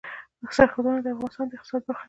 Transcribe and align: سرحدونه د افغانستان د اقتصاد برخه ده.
سرحدونه 0.55 0.99
د 1.01 1.07
افغانستان 1.13 1.45
د 1.47 1.53
اقتصاد 1.55 1.81
برخه 1.87 1.97
ده. 1.97 1.99